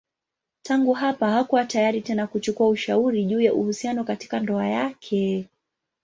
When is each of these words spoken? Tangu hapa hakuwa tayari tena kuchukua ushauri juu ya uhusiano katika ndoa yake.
Tangu 0.63 0.93
hapa 0.93 1.29
hakuwa 1.31 1.65
tayari 1.65 2.01
tena 2.01 2.27
kuchukua 2.27 2.67
ushauri 2.67 3.25
juu 3.25 3.41
ya 3.41 3.53
uhusiano 3.53 4.03
katika 4.03 4.39
ndoa 4.39 4.67
yake. 4.67 5.47